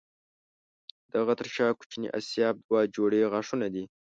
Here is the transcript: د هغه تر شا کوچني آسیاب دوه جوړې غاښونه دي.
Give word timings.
د 1.09 1.11
هغه 1.21 1.33
تر 1.39 1.47
شا 1.55 1.67
کوچني 1.79 2.07
آسیاب 2.19 2.55
دوه 2.67 2.81
جوړې 2.95 3.29
غاښونه 3.31 3.67
دي. 3.73 3.83